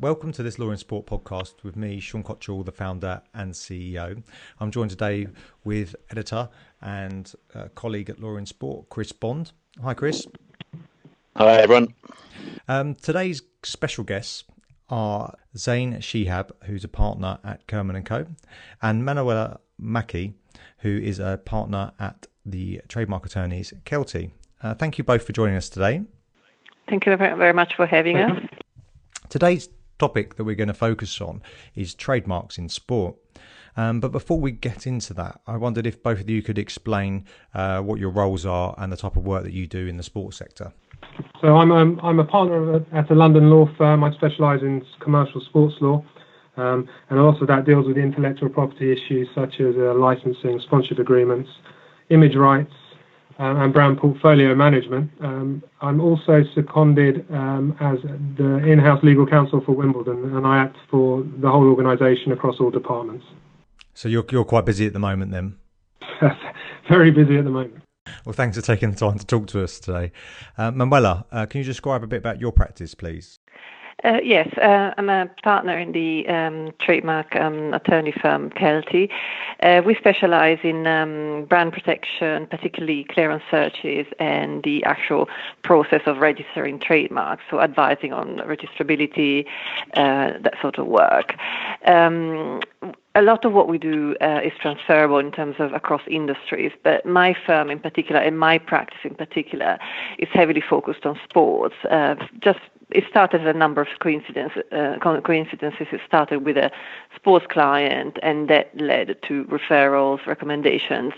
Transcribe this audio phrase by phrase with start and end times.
[0.00, 4.22] Welcome to this Law and Sport podcast with me, Sean Cottrell, the founder and CEO.
[4.60, 5.26] I'm joined today
[5.64, 6.48] with editor
[6.80, 9.50] and uh, colleague at Law and Sport, Chris Bond.
[9.82, 10.24] Hi, Chris.
[11.34, 11.94] Hi, everyone.
[12.68, 14.44] Um, today's special guests
[14.88, 18.24] are Zain Shihab, who's a partner at Kerman and Co,
[18.80, 20.32] and Manuela Macchi,
[20.78, 24.30] who is a partner at the trademark attorneys Keltie.
[24.62, 26.02] Uh, thank you both for joining us today.
[26.88, 28.40] Thank you very much for having us.
[29.28, 29.68] Today's
[29.98, 31.42] topic that we're going to focus on
[31.74, 33.16] is trademarks in sport.
[33.76, 37.24] Um, but before we get into that, I wondered if both of you could explain
[37.54, 40.02] uh, what your roles are and the type of work that you do in the
[40.02, 40.72] sports sector.
[41.40, 44.02] So I'm um, I'm a partner at a London law firm.
[44.02, 46.04] I specialise in commercial sports law,
[46.56, 51.48] um, and also that deals with intellectual property issues such as uh, licensing, sponsorship agreements,
[52.10, 52.72] image rights,
[53.38, 55.10] and brand portfolio management.
[55.20, 57.98] Um, I'm also seconded um, as
[58.36, 62.70] the in-house legal counsel for Wimbledon, and I act for the whole organisation across all
[62.70, 63.24] departments.
[63.94, 65.56] So you're you're quite busy at the moment, then.
[66.88, 67.82] Very busy at the moment.
[68.24, 70.12] Well, thanks for taking the time to talk to us today.
[70.56, 73.37] Uh, Manuela, uh, can you describe a bit about your practice, please?
[74.04, 79.10] Uh, yes, uh, I'm a partner in the um, trademark um, attorney firm Keltie.
[79.60, 85.28] Uh, we specialize in um, brand protection, particularly clearance searches and the actual
[85.64, 89.46] process of registering trademarks, so advising on registrability,
[89.94, 91.34] uh, that sort of work.
[91.84, 92.60] Um,
[93.16, 97.04] a lot of what we do uh, is transferable in terms of across industries, but
[97.04, 99.76] my firm in particular and my practice in particular
[100.20, 101.74] is heavily focused on sports.
[101.90, 102.60] Uh, just
[102.90, 104.62] it started a number of coincidences.
[104.72, 105.86] Uh, coincidences.
[105.92, 106.70] It started with a
[107.14, 111.12] sports client, and that led to referrals, recommendations.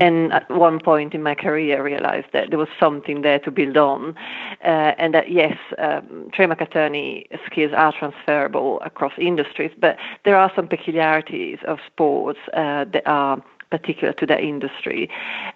[0.00, 3.50] And at one point in my career, I realized that there was something there to
[3.50, 4.16] build on,
[4.64, 10.50] uh, and that yes, um, trademark attorney skills are transferable across industries, but there are
[10.56, 15.08] some peculiarities of sports uh, that are particular to that industry,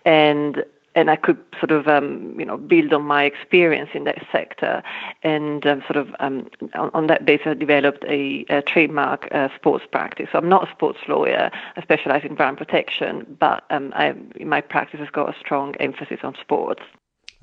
[0.05, 0.65] and
[0.97, 4.83] and I could sort of um, you know build on my experience in that sector,
[5.23, 9.51] and um, sort of um, on, on, that basis I developed a, a trademark uh,
[9.55, 10.29] sports practice.
[10.33, 11.51] So I'm not a sports lawyer.
[11.77, 16.21] I specialize in brand protection, but um, I, my practice has got a strong emphasis
[16.25, 16.83] on sports.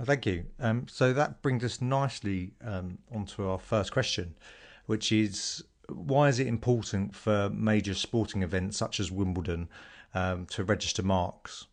[0.01, 0.45] Thank you.
[0.59, 4.35] Um, so that brings us nicely um, onto our first question,
[4.87, 9.69] which is why is it important for major sporting events such as Wimbledon
[10.13, 11.67] to register marks?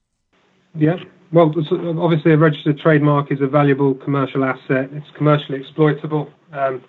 [0.75, 0.97] Yeah.
[1.33, 1.55] Well,
[2.01, 4.91] obviously, a registered trademark is a valuable commercial asset.
[4.93, 6.29] It's commercially exploitable.
[6.53, 6.83] Um,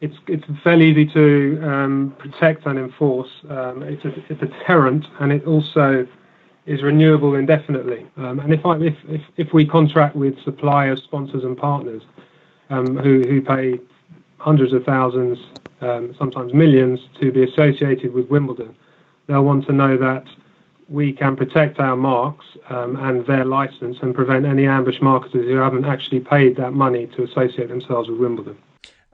[0.00, 3.30] it's it's fairly easy to um, protect and enforce.
[3.48, 6.06] Um, it's, a, it's a deterrent, and it also
[6.66, 8.06] is renewable indefinitely.
[8.16, 12.02] Um, and if, I, if, if if we contract with suppliers, sponsors, and partners
[12.70, 13.78] um, who who pay
[14.38, 15.38] hundreds of thousands,
[15.80, 18.74] um, sometimes millions, to be associated with Wimbledon,
[19.28, 20.24] they'll want to know that
[20.88, 25.56] we can protect our marks um, and their license and prevent any ambush marketers who
[25.56, 28.58] haven't actually paid that money to associate themselves with Wimbledon.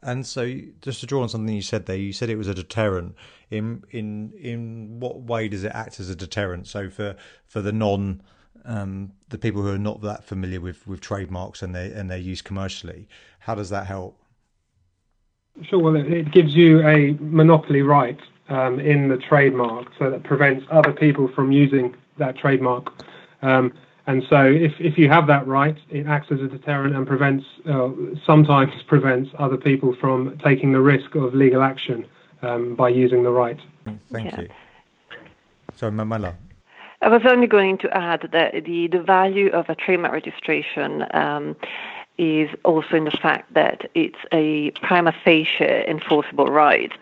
[0.02, 2.54] And so, just to draw on something you said there, you said it was a
[2.54, 3.14] deterrent.
[3.50, 6.66] In in in what way does it act as a deterrent?
[6.68, 7.16] So for
[7.46, 8.22] for the non
[8.64, 12.18] um, the people who are not that familiar with, with trademarks and their and their
[12.18, 13.08] use commercially,
[13.40, 14.18] how does that help?
[15.62, 15.78] Sure.
[15.78, 18.18] Well, it, it gives you a monopoly right
[18.50, 22.92] um, in the trademark, so that prevents other people from using that trademark.
[23.42, 23.72] Um,
[24.06, 27.46] and so, if, if you have that right, it acts as a deterrent and prevents,
[27.68, 27.90] uh,
[28.26, 32.06] sometimes prevents other people from taking the risk of legal action
[32.42, 33.60] um, by using the right.
[34.10, 34.40] Thank yeah.
[34.42, 34.48] you.
[35.76, 36.34] So, Manuela.
[37.02, 41.56] I was only going to add that the, the value of a trademark registration um,
[42.18, 46.92] is also in the fact that it's a prima facie enforceable right.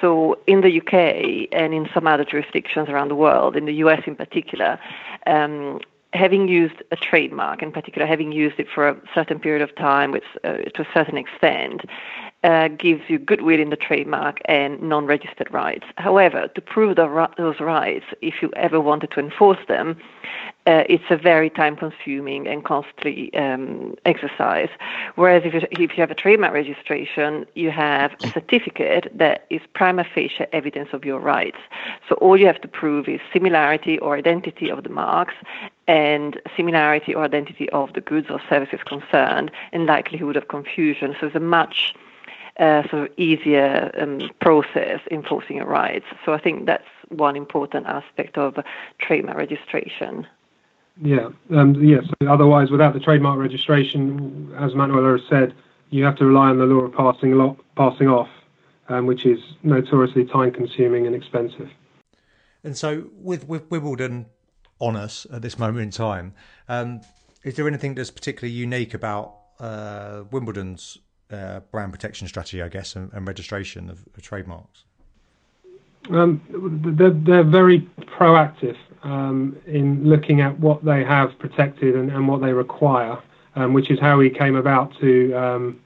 [0.00, 4.02] So in the UK and in some other jurisdictions around the world, in the US
[4.06, 4.78] in particular,
[5.26, 5.80] um,
[6.12, 10.10] having used a trademark, in particular having used it for a certain period of time
[10.10, 11.82] with, uh, to a certain extent,
[12.42, 15.84] uh, gives you goodwill in the trademark and non-registered rights.
[15.98, 19.96] However, to prove the, those rights, if you ever wanted to enforce them,
[20.70, 24.68] uh, it's a very time-consuming and costly um, exercise.
[25.16, 29.60] Whereas if you, if you have a trademark registration, you have a certificate that is
[29.74, 31.60] prima facie evidence of your rights.
[32.08, 35.34] So all you have to prove is similarity or identity of the marks
[35.88, 41.16] and similarity or identity of the goods or services concerned and likelihood of confusion.
[41.18, 41.94] So it's a much
[42.60, 46.06] uh, sort of easier um, process enforcing your rights.
[46.24, 48.58] So I think that's one important aspect of
[49.00, 50.28] trademark registration.
[51.02, 52.04] Yeah, um, yes.
[52.26, 55.54] Otherwise, without the trademark registration, as Manuela has said,
[55.88, 56.92] you have to rely on the law of
[57.74, 58.28] passing, off,
[58.88, 61.70] um, which is notoriously time consuming and expensive.
[62.62, 64.26] And so, with, Wimbledon
[64.78, 66.34] on us at this moment in time,
[66.68, 67.00] um,
[67.44, 70.98] is there anything that's particularly unique about uh, Wimbledon's
[71.30, 74.84] uh, brand protection strategy, I guess, and, registration of trademarks?
[76.08, 76.40] Um,
[76.96, 83.18] they're, very proactive um, in looking at what they have protected and, what they require,
[83.54, 85.76] um, which is how we came about to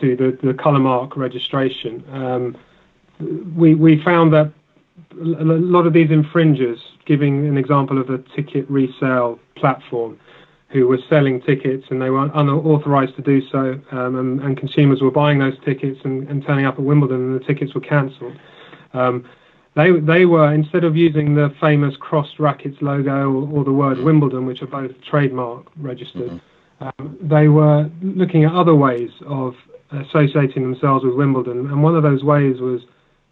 [0.00, 2.56] to the, colour mark registration.
[3.56, 4.52] We found that
[5.12, 10.18] a lot of these infringers, giving an example of a ticket resale platform,
[10.74, 15.38] who were selling tickets and they were unauthorized to do so, and, consumers were buying
[15.38, 18.36] those tickets and, and, turning up at Wimbledon and the tickets were cancelled.
[18.94, 19.24] Um,
[19.74, 23.98] they they were instead of using the famous crossed rackets logo or, or, the word
[23.98, 26.88] Wimbledon, which are both trademark registered, mm-hmm.
[27.00, 29.54] um, they were looking at other ways of
[29.90, 32.82] associating themselves with Wimbledon, and one of those ways was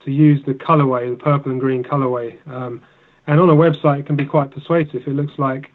[0.05, 2.37] to use the colorway, the purple and green colorway.
[2.49, 2.83] Um,
[3.29, 5.03] and on a website, it can be quite persuasive.
[5.07, 5.71] It looks like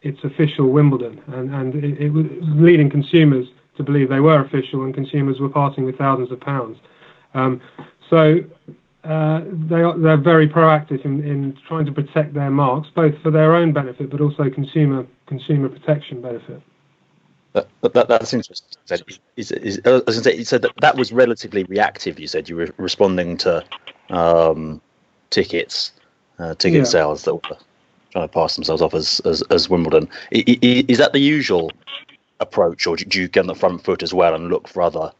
[0.00, 3.46] it's official Wimbledon, and, and it, it, was leading consumers
[3.76, 6.78] to believe they were official, and consumers were parting with thousands of pounds.
[7.34, 7.60] Um,
[8.08, 8.40] so
[9.06, 13.30] uh, they are they're very proactive in, in trying to protect their marks, both for
[13.30, 16.60] their own benefit, but also consumer consumer protection benefit.
[17.52, 18.68] That, that, that's interesting.
[19.36, 22.18] Is, is, I was say, you said that that was relatively reactive.
[22.18, 23.64] You said you were responding to
[24.10, 24.80] um,
[25.30, 25.92] tickets,
[26.38, 26.84] uh, ticket yeah.
[26.84, 27.56] sales that were
[28.10, 30.08] trying to pass themselves off as as, as Wimbledon.
[30.32, 31.70] Is that the usual
[32.40, 35.12] approach, or do you get on the front foot as well and look for other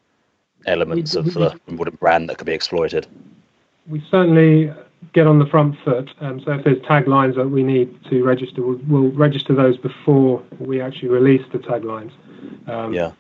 [0.66, 3.06] elements we, of the Wimbledon brand that could be exploited?
[3.88, 4.70] We certainly
[5.12, 6.10] get on the front foot.
[6.20, 10.42] Um, so if there's taglines that we need to register, we'll, we'll, register those before
[10.58, 12.12] we actually release the taglines.
[12.68, 13.12] Um, yeah.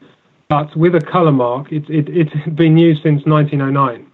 [0.48, 4.10] But with a colour mark, it, it, it's been used since 1909.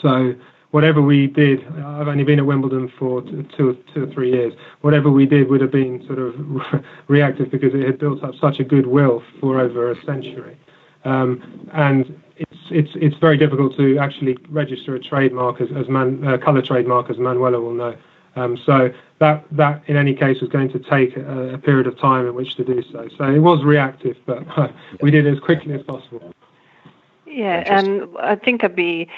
[0.00, 0.34] So
[0.70, 4.52] whatever we did, I've only been at Wimbledon for two, two or three years.
[4.80, 6.34] Whatever we did would have been sort of
[7.08, 10.58] reactive because it had built up such a goodwill for over a century.
[11.04, 12.20] Um, and
[12.70, 17.10] it's it's very difficult to actually register a trademark as, as man, uh, color trademark,
[17.10, 17.96] as Manuela will know.
[18.36, 21.98] Um, so that that in any case was going to take a, a, period of
[21.98, 23.08] time in which to do so.
[23.16, 24.44] So it was reactive, but
[25.02, 26.32] we did it as quickly as possible.
[27.30, 29.08] Yeah, and I think I'd be.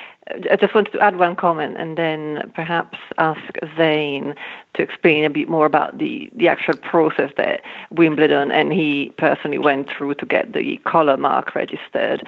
[0.50, 3.40] I just wanted to add one comment and then perhaps ask
[3.76, 4.34] Zane
[4.74, 9.58] to explain a bit more about the, the actual process that Wimbledon and he personally
[9.58, 12.24] went through to get the colour mark registered.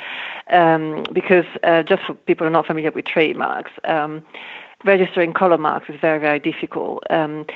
[0.50, 4.24] Um, because uh, just for people who are not familiar with trademarks, um,
[4.84, 7.02] registering colour marks is very, very difficult.
[7.10, 7.46] Um,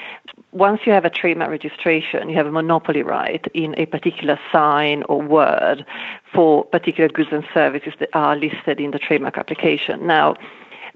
[0.52, 5.02] once you have a trademark registration, you have a monopoly right in a particular sign
[5.04, 5.84] or word
[6.32, 10.06] for particular goods and services that are listed in the trademark application.
[10.06, 10.36] Now,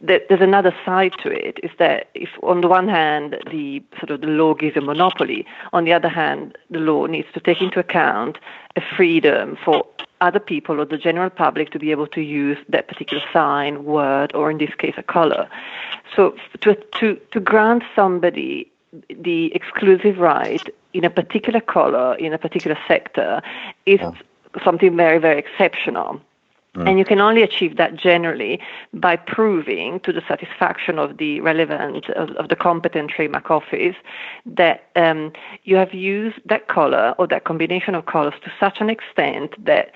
[0.03, 4.23] there's another side to it is that if on the one hand the sort of
[4.23, 5.45] the law gives a monopoly
[5.75, 8.39] on the other hand the law needs to take into account
[8.77, 9.85] a freedom for
[10.21, 14.35] other people or the general public to be able to use that particular sign, word,
[14.35, 15.49] or in this case, a color.
[16.15, 18.71] So to, to, to grant somebody
[19.09, 20.63] the exclusive right
[20.93, 23.41] in a particular color, in a particular sector,
[23.87, 24.13] is yeah.
[24.65, 26.21] something very, very exceptional.
[26.77, 26.89] Mm.
[26.89, 28.61] And you can only achieve that generally
[28.95, 33.97] by proving to the satisfaction of the relevant, of, of the competent trademark office,
[34.47, 35.33] that um,
[35.65, 39.91] you have used that color or that combination of colors to such an extent that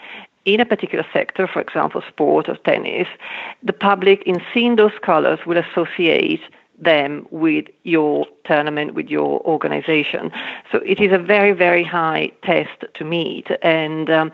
[0.45, 3.09] in a particular sector, for example, sport or tennis,
[3.63, 6.43] the public, in seeing those colors, will associate
[6.79, 10.31] them with your tournament, with your organization.
[10.71, 13.47] So it is a very, very high test to meet.
[13.63, 14.33] And um,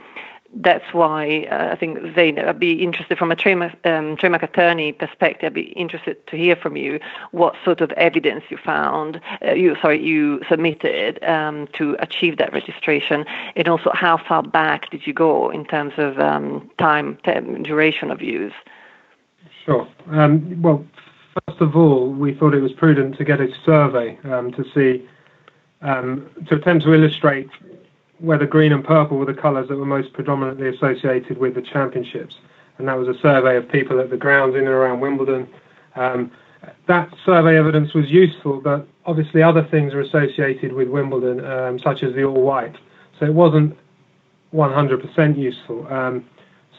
[0.55, 5.47] that's why uh, I think Zane, I'd be interested from a trademark, um, attorney perspective.
[5.47, 6.99] I'd be interested to hear from you
[7.31, 12.53] what sort of evidence you found, uh, you sorry, you submitted um, to achieve that
[12.53, 17.63] registration, and also how far back did you go in terms of um, time, time,
[17.63, 18.55] duration of use.
[19.65, 19.87] Sure.
[20.11, 20.85] Um, well,
[21.47, 25.07] first of all, we thought it was prudent to get a survey um, to see
[25.83, 27.49] um, to attempt to illustrate
[28.21, 32.37] whether green and purple were the colours that were most predominantly associated with the championships.
[32.79, 35.49] And that was a survey of people at the grounds in and around Wimbledon.
[35.97, 36.31] Um,
[36.87, 42.03] that survey evidence was useful, but obviously other things are associated with Wimbledon, um, such
[42.03, 42.77] as the all white.
[43.19, 43.77] So it wasn't
[44.55, 45.87] 100% useful.
[45.93, 46.25] Um,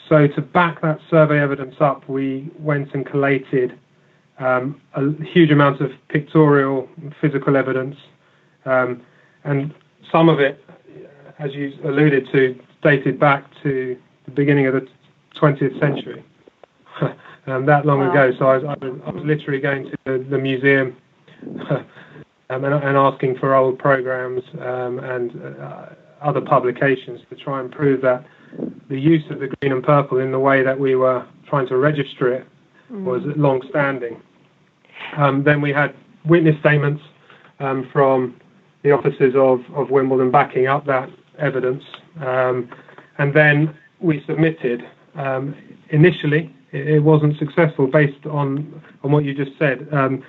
[0.07, 3.77] so to back that survey evidence up, we went and collated
[4.39, 7.95] um, a huge amount of pictorial physical evidence,
[8.65, 9.01] um,
[9.43, 9.73] and
[10.11, 10.63] some of it
[11.41, 14.87] as you alluded to, dated back to the beginning of the
[15.35, 16.23] 20th century.
[17.47, 18.11] um, that long wow.
[18.11, 18.31] ago.
[18.37, 20.95] So I was, I was, I was literally going to the, the museum
[21.69, 21.85] um,
[22.49, 25.85] and, and, asking for old programs um, and uh,
[26.21, 28.23] other publications to try and prove that
[28.89, 31.77] the use of the green and purple in the way that we were trying to
[31.77, 32.47] register it
[32.91, 33.03] mm.
[33.03, 34.21] was long standing.
[35.17, 35.95] Um, then we had
[36.25, 37.01] witness statements
[37.59, 38.39] um, from
[38.83, 41.09] the officers of, of Wimbledon backing up that
[41.41, 41.83] evidence.
[42.19, 42.69] Um,
[43.17, 44.87] and then we submitted.
[45.15, 45.55] Um,
[45.89, 49.87] initially, it, wasn't successful based on, on what you just said.
[49.91, 50.23] Um,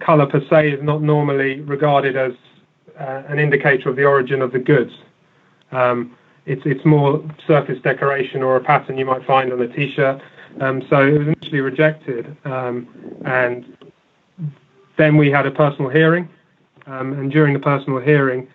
[0.00, 2.32] colour per se is not normally regarded as
[2.98, 4.92] uh, an indicator of the origin of the goods.
[5.72, 10.20] Um, it's, it's more surface decoration or a pattern you might find on a t-shirt.
[10.60, 12.86] Um, so it was initially rejected, um,
[13.24, 13.76] and
[14.96, 16.28] then we had a personal hearing,
[16.86, 18.46] and during the personal hearing,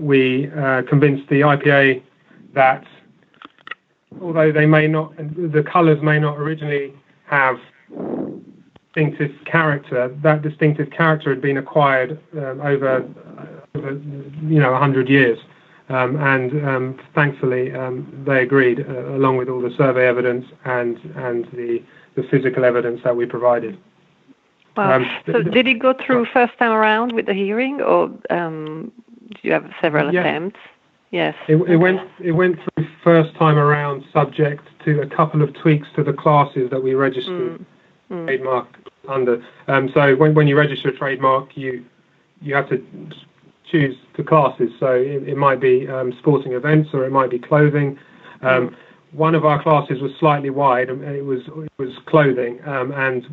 [0.00, 2.02] we uh, convinced the IPA
[2.54, 2.84] that
[4.20, 6.92] although they may not, the colours may not originally
[7.26, 7.56] have
[8.94, 13.08] distinctive character, that distinctive character had been acquired um, over,
[13.74, 13.92] over,
[14.42, 15.38] you know, 100 years.
[15.88, 20.96] Um, and um, thankfully, um, they agreed, uh, along with all the survey evidence and
[21.16, 21.82] and the
[22.14, 23.76] the physical evidence that we provided.
[24.76, 24.96] Wow.
[24.96, 28.92] Um, so, did it go through first time around with the hearing, or um,
[29.42, 30.20] you have several yeah.
[30.20, 30.60] attempts?
[31.10, 31.34] Yes.
[31.48, 31.76] It, it okay.
[31.76, 36.12] went it went through first time around, subject to a couple of tweaks to the
[36.12, 37.64] classes that we registered mm.
[38.10, 38.26] Mm.
[38.26, 38.68] trademark
[39.08, 39.44] under.
[39.66, 41.84] Um, so when when you register a trademark, you
[42.40, 42.84] you have to
[43.70, 44.70] choose the classes.
[44.78, 47.98] So it, it might be um, sporting events or it might be clothing.
[48.42, 48.76] Um, mm.
[49.12, 53.26] One of our classes was slightly wide, and it was it was clothing, um, and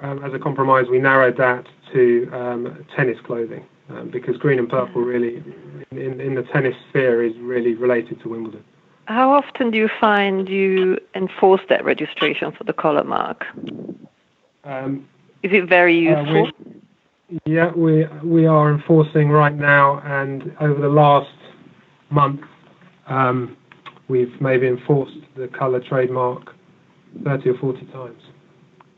[0.00, 4.68] um, as a compromise, we narrowed that to um, tennis clothing um, because green and
[4.68, 5.42] purple really,
[5.90, 8.64] in, in the tennis sphere, is really related to Wimbledon.
[9.06, 13.44] How often do you find you enforce that registration for the colour mark?
[14.64, 15.08] Um,
[15.42, 16.46] is it very useful?
[16.46, 21.34] Uh, yeah, we we are enforcing right now, and over the last
[22.10, 22.42] month,
[23.06, 23.56] um,
[24.08, 26.54] we've maybe enforced the colour trademark
[27.24, 28.22] 30 or 40 times.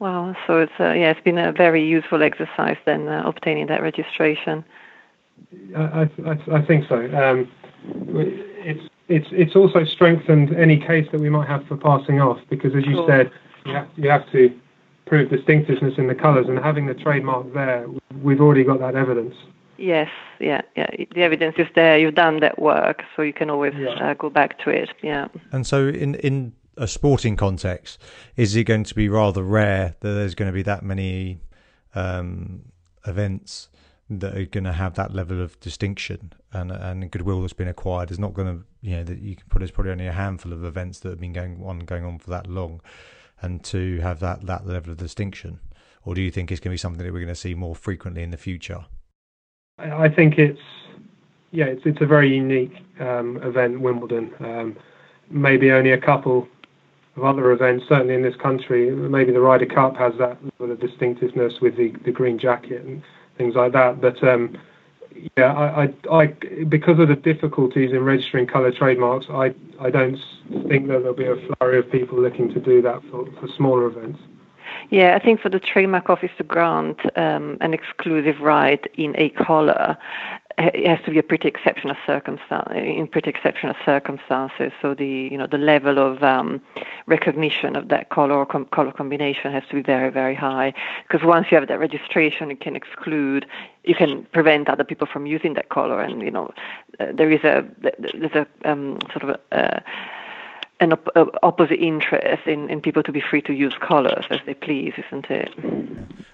[0.00, 3.80] Wow, so it's uh, yeah, it's been a very useful exercise then uh, obtaining that
[3.80, 4.64] registration.
[5.76, 6.96] I, I, I think so.
[7.16, 7.50] Um,
[8.64, 12.74] it's it's it's also strengthened any case that we might have for passing off because,
[12.74, 13.08] as you sure.
[13.08, 13.30] said,
[13.66, 14.60] you have, you have to
[15.06, 17.86] prove distinctiveness in the colours, and having the trademark there,
[18.22, 19.34] we've already got that evidence.
[19.76, 20.08] Yes,
[20.40, 20.88] yeah, yeah.
[21.14, 21.98] The evidence is there.
[21.98, 24.10] You've done that work, so you can always yeah.
[24.10, 24.90] uh, go back to it.
[25.02, 25.28] Yeah.
[25.52, 28.00] And so, in in a sporting context,
[28.36, 31.40] is it going to be rather rare that there's going to be that many
[31.94, 32.62] um,
[33.06, 33.68] events
[34.20, 38.10] that are going to have that level of distinction and and goodwill that's been acquired?
[38.10, 39.60] is not going to, you know, that you can put.
[39.60, 42.30] There's probably only a handful of events that have been going on going on for
[42.30, 42.80] that long
[43.44, 45.60] and to have that, that level of distinction?
[46.04, 47.74] Or do you think it's going to be something that we're going to see more
[47.74, 48.84] frequently in the future?
[49.78, 50.60] I think it's
[51.50, 54.32] yeah, it's it's a very unique um, event, Wimbledon.
[54.40, 54.76] Um,
[55.30, 56.48] maybe only a couple
[57.16, 58.90] of other events, certainly in this country.
[58.90, 63.02] Maybe the Ryder Cup has that sort of distinctiveness with the, the green jacket and
[63.36, 64.00] things like that.
[64.00, 64.56] But um,
[65.36, 66.26] yeah, I, I, I,
[66.68, 70.18] because of the difficulties in registering colour trademarks, I, I don't
[70.68, 73.86] think that there'll be a flurry of people looking to do that for, for smaller
[73.86, 74.20] events.
[74.90, 79.30] Yeah, I think for the trademark office to grant um, an exclusive right in a
[79.30, 79.96] colour,
[80.58, 84.72] it has to be a pretty exceptional circumstance in pretty exceptional circumstances.
[84.80, 86.60] So the you know the level of um,
[87.06, 90.72] recognition of that color com- color combination has to be very very high.
[91.08, 93.46] Because once you have that registration, you can exclude,
[93.84, 96.52] you can prevent other people from using that color, and you know
[97.00, 97.66] uh, there is a
[98.14, 99.80] there's a um, sort of a, uh,
[100.80, 104.40] an op- uh, opposite interest in, in people to be free to use colours as
[104.46, 105.52] they please, isn't it?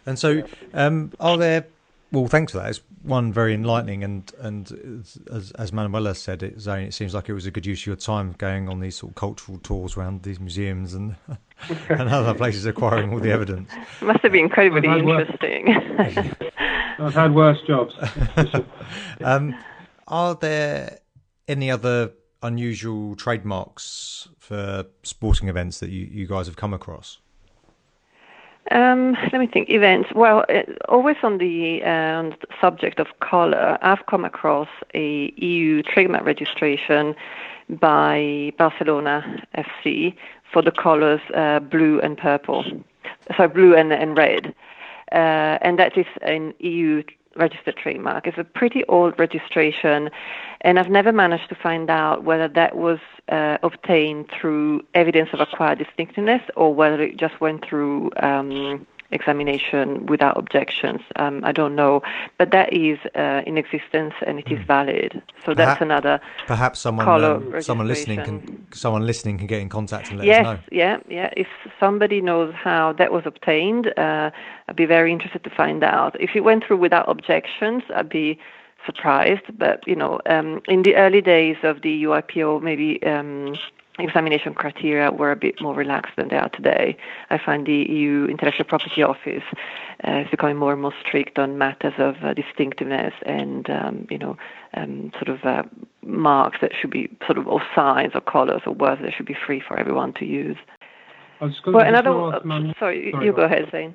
[0.07, 0.43] And so,
[0.75, 1.67] um, are there
[2.13, 2.71] well, thanks for that.
[2.71, 7.29] It's one very enlightening, and and as as Manuela said, it, Zane, it seems like
[7.29, 9.97] it was a good use of your time going on these sort of cultural tours
[9.97, 11.17] around these museums and
[11.89, 13.71] and other places, acquiring all the evidence.
[14.01, 15.69] It must have been incredibly interesting.
[16.99, 17.95] I've had worse jobs.
[19.23, 19.55] um,
[20.09, 20.99] are there
[21.49, 22.13] any other
[22.43, 27.19] unusual trademarks for sporting events that you, you guys have come across?
[28.71, 29.71] Um, let me think.
[29.71, 30.11] Events.
[30.15, 36.25] Well, uh, always on the, uh, subject of color, I've come across a EU trademark
[36.25, 37.15] registration
[37.69, 40.15] by Barcelona FC
[40.53, 42.65] for the colors uh, blue and purple.
[43.37, 44.55] Sorry, blue and, and red.
[45.13, 47.03] Uh, and that is an EU
[47.37, 48.27] registered trademark.
[48.27, 50.11] It's a pretty old registration,
[50.63, 55.41] and I've never managed to find out whether that was uh, obtained through evidence of
[55.41, 61.01] acquired distinctiveness or whether it just went through um, examination without objections.
[61.17, 62.03] Um, I don't know,
[62.39, 64.67] but that is uh, in existence and it is hmm.
[64.67, 65.23] valid.
[65.45, 66.21] So perhaps, that's another.
[66.47, 70.39] Perhaps someone um, someone listening can someone listening can get in contact and let yes,
[70.39, 70.63] us know.
[70.71, 71.31] Yes, yeah, yeah.
[71.37, 71.49] If
[71.79, 74.31] somebody knows how that was obtained, uh,
[74.69, 76.21] I'd be very interested to find out.
[76.21, 78.39] If it went through without objections, I'd be
[78.87, 79.47] surprised.
[79.59, 83.03] But you know, um, in the early days of the EUIPO, maybe.
[83.99, 86.97] Examination criteria were a bit more relaxed than they are today.
[87.29, 89.43] I find the EU Intellectual Property Office
[90.07, 94.17] uh, is becoming more and more strict on matters of uh, distinctiveness and, um, you
[94.17, 94.37] know,
[94.75, 95.65] um, sort of uh,
[96.03, 99.37] marks that should be sort of, or signs or colors or words that should be
[99.47, 100.57] free for everyone to use.
[101.67, 103.93] well, another, uh, sorry, sorry, you go ahead, Zane.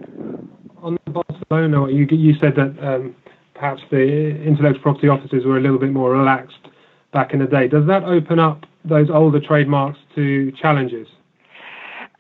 [0.84, 3.16] On Barcelona, you, you said that um,
[3.56, 6.68] perhaps the intellectual property offices were a little bit more relaxed
[7.14, 7.68] back in the day.
[7.68, 11.08] Does that open up those older trademarks to challenges?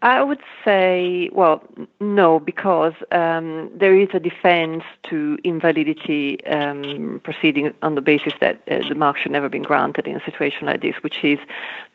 [0.01, 1.63] I would say, well,
[1.99, 8.61] no, because um, there is a defense to invalidity um, proceeding on the basis that
[8.69, 11.39] uh, the mark should never been granted in a situation like this, which is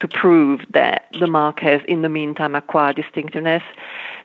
[0.00, 3.62] to prove that the mark has, in the meantime, acquired distinctiveness.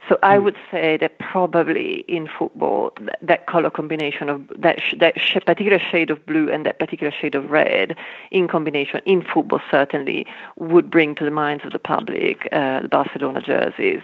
[0.07, 0.43] So I hmm.
[0.43, 5.38] would say that probably in football, that, that color combination of that sh- that sh-
[5.45, 7.95] particular shade of blue and that particular shade of red,
[8.31, 10.25] in combination in football certainly
[10.57, 14.01] would bring to the minds of the public uh, the Barcelona jerseys.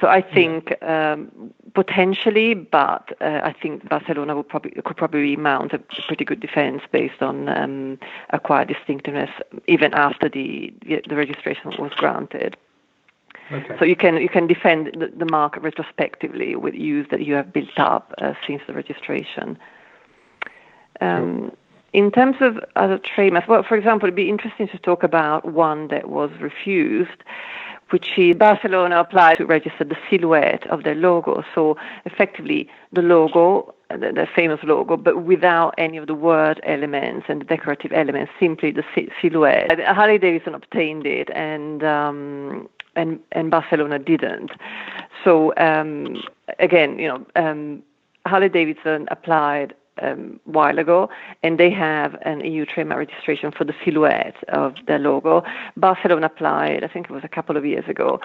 [0.00, 5.72] So I think um, potentially, but uh, I think Barcelona would probably could probably mount
[5.72, 7.98] a pretty good defense based on um,
[8.30, 9.30] acquired distinctiveness
[9.68, 12.56] even after the the registration was granted.
[13.52, 13.76] Okay.
[13.78, 17.52] So you can you can defend the, the mark retrospectively with use that you have
[17.52, 19.58] built up uh, since the registration.
[21.00, 21.52] Um, sure.
[21.92, 25.88] In terms of other trademarks, well, for example, it'd be interesting to talk about one
[25.88, 27.22] that was refused,
[27.90, 31.44] which is Barcelona applied to register the silhouette of their logo.
[31.54, 37.26] So effectively, the logo, the, the famous logo, but without any of the word elements
[37.28, 39.78] and the decorative elements, simply the si- silhouette.
[39.86, 44.50] Harley Davidson obtained it, and um, and and Barcelona didn't.
[45.22, 46.22] So um,
[46.58, 47.82] again, you know, um,
[48.26, 51.08] Harley Davidson applied um, while ago,
[51.42, 55.42] and they have an EU trademark registration for the silhouette of their logo.
[55.76, 58.20] Barcelona applied, I think it was a couple of years ago,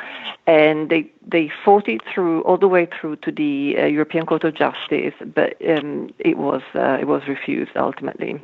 [0.48, 4.44] and they they fought it through all the way through to the uh, European Court
[4.44, 8.40] of Justice, but um, it was uh, it was refused ultimately.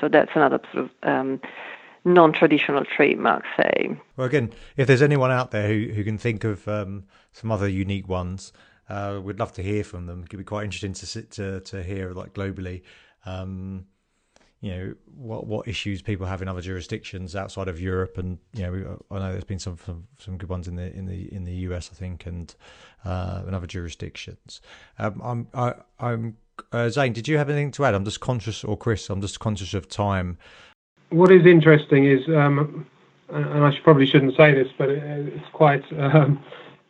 [0.00, 1.40] So that's another sort of um,
[2.06, 3.98] non-traditional trademarks say.
[4.16, 7.68] Well, again, if there's anyone out there who, who can think of um, some other
[7.68, 8.52] unique ones,
[8.88, 10.22] uh, we'd love to hear from them.
[10.22, 12.82] It could be quite interesting to sit to, to hear like globally,
[13.26, 13.86] um,
[14.60, 18.62] you know, what what issues people have in other jurisdictions outside of Europe, and you
[18.62, 21.44] know, I know there's been some some, some good ones in the in the in
[21.44, 22.54] the US, I think, and
[23.04, 24.60] uh, in other jurisdictions.
[24.98, 26.36] Um, I'm I, I'm
[26.72, 27.12] uh, Zane.
[27.12, 27.94] Did you have anything to add?
[27.94, 30.38] I'm just conscious, or Chris, I'm just conscious of time
[31.10, 32.86] what is interesting is, um,
[33.28, 35.02] and I should, probably shouldn't say this, but it,
[35.34, 36.42] it's quite um,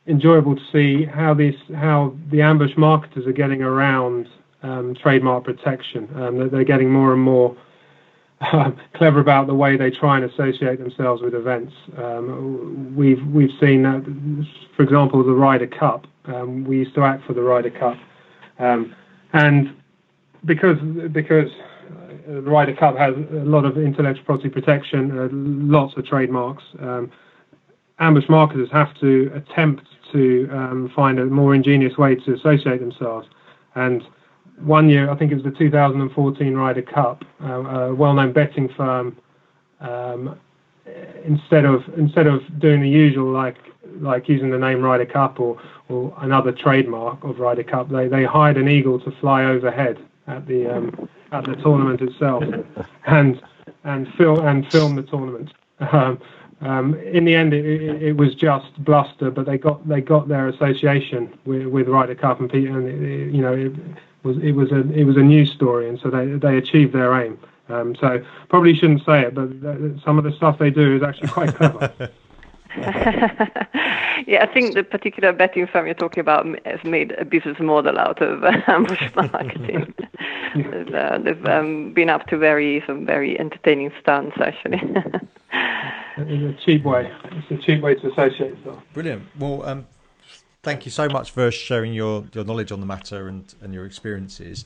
[0.07, 4.29] enjoyable to see how these how the ambush marketers are getting around
[4.63, 6.09] um, trademark protection.
[6.17, 7.57] Um, they're getting more and more
[8.41, 11.73] uh, clever about the way they try and associate themselves with events.
[11.97, 14.05] Um, we've we've seen that,
[14.77, 16.07] for example, the Ryder Cup.
[16.27, 17.97] Um, we used to act for the Ryder Cup,
[19.33, 19.75] and
[20.45, 20.79] because
[21.13, 21.51] because
[22.27, 26.65] the Ryder Cup has a lot of intellectual property protection, uh, lots of trademarks.
[26.81, 27.11] Um,
[27.99, 33.29] ambush marketers have to attempt to um, find a more ingenious way to associate themselves.
[33.75, 34.03] And
[34.59, 39.17] one year, I think it was the 2014 Ryder Cup, uh, a well-known betting firm,
[39.81, 40.39] um,
[41.25, 43.57] instead of instead of doing the usual like
[44.01, 48.25] like using the name Ryder Cup or, or another trademark of Ryder Cup, they, they
[48.25, 52.45] hired an eagle to fly overhead at the um, at the tournament itself,
[53.07, 53.41] and
[53.85, 55.53] and film and film the tournament.
[55.81, 56.21] Um,
[56.63, 60.27] um, in the end, it, it, it, was just bluster, but they got they got
[60.27, 63.73] their association with, with Ryder Cup and Peter, and it, you know it
[64.23, 67.13] was it was a it was a news story, and so they they achieved their
[67.21, 67.39] aim.
[67.69, 69.51] Um, so probably shouldn't say it, but
[70.03, 72.11] some of the stuff they do is actually quite clever.
[74.27, 77.99] yeah, I think the particular betting firm you're talking about has made a business model
[77.99, 79.95] out of uh, ambush marketing.
[80.55, 84.81] they've, uh, they've um, been up to very some very entertaining stunts, actually.
[86.19, 87.11] it's a cheap way.
[87.25, 88.83] It's a cheap way to associate stuff.
[88.93, 89.25] Brilliant.
[89.39, 89.87] Well, um,
[90.63, 93.87] thank you so much for sharing your, your knowledge on the matter and, and your
[93.87, 94.65] experiences.